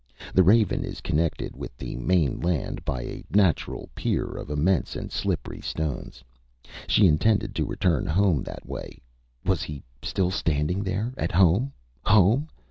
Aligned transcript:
The 0.33 0.41
Raven 0.41 0.83
is 0.83 0.99
connected 0.99 1.55
with 1.55 1.77
the 1.77 1.95
main 1.97 2.39
land 2.39 2.83
by 2.83 3.03
a 3.03 3.23
natural 3.29 3.87
pier 3.93 4.25
of 4.31 4.49
immense 4.49 4.95
and 4.95 5.11
slippery 5.11 5.61
stones. 5.61 6.23
She 6.87 7.05
intended 7.05 7.53
to 7.53 7.65
return 7.67 8.07
home 8.07 8.41
that 8.41 8.65
way. 8.65 8.97
Was 9.45 9.61
he 9.61 9.83
still 10.01 10.31
standing 10.31 10.81
there? 10.81 11.13
At 11.17 11.31
home. 11.31 11.71
Home! 12.05 12.49